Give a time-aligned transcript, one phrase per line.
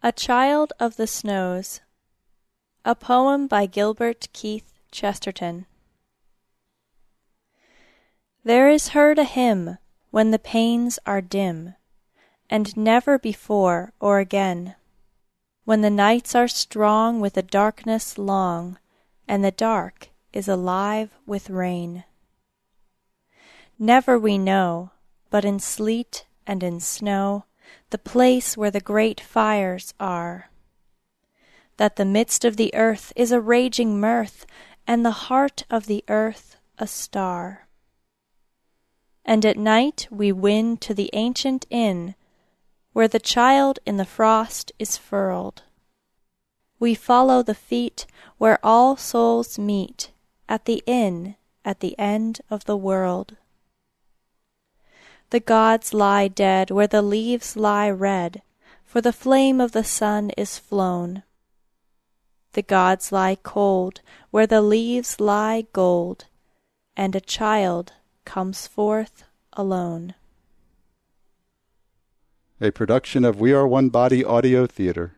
[0.00, 1.80] A Child of the Snows
[2.84, 5.66] A poem by Gilbert Keith Chesterton
[8.44, 9.78] There is heard a hymn
[10.12, 11.74] when the panes are dim,
[12.48, 14.76] And never before or again,
[15.64, 18.78] When the nights are strong with a darkness long,
[19.26, 22.04] And the dark is alive with rain.
[23.80, 24.92] Never we know,
[25.28, 27.46] but in sleet and in snow,
[27.90, 30.50] The place where the great fires are;
[31.76, 34.46] That the midst of the earth is a raging mirth,
[34.86, 37.68] And the heart of the earth a star.
[39.22, 42.14] And at night we win to the ancient inn,
[42.94, 45.64] Where the child in the frost is furled;
[46.78, 48.06] We follow the feet
[48.38, 50.10] where all souls meet,
[50.48, 53.36] At the inn at the end of the world.
[55.30, 58.40] The gods lie dead where the leaves lie red,
[58.86, 61.22] For the flame of the sun is flown;
[62.54, 64.00] The gods lie cold
[64.30, 66.24] where the leaves lie gold,
[66.96, 67.92] And a child
[68.24, 70.14] comes forth alone.
[72.62, 75.17] A production of We Are One Body Audio Theater.